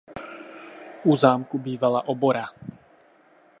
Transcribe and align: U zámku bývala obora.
U 1.03 1.15
zámku 1.15 1.59
bývala 1.59 2.07
obora. 2.07 2.45